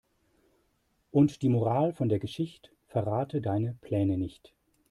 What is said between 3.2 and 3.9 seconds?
deine